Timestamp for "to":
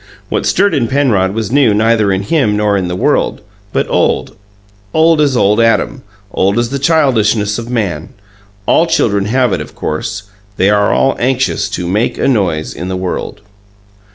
11.77-11.85